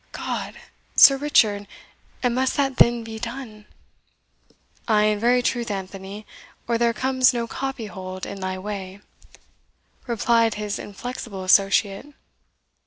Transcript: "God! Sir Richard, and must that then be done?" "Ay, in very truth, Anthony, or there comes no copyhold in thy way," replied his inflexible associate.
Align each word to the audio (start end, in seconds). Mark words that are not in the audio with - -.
"God! 0.13 0.59
Sir 0.95 1.15
Richard, 1.15 1.67
and 2.23 2.33
must 2.33 2.57
that 2.57 2.77
then 2.77 3.03
be 3.03 3.19
done?" 3.19 3.65
"Ay, 4.87 5.03
in 5.03 5.19
very 5.19 5.43
truth, 5.43 5.69
Anthony, 5.69 6.25
or 6.67 6.79
there 6.79 6.91
comes 6.91 7.33
no 7.35 7.45
copyhold 7.47 8.25
in 8.25 8.39
thy 8.39 8.57
way," 8.57 9.01
replied 10.07 10.55
his 10.55 10.79
inflexible 10.79 11.43
associate. 11.43 12.07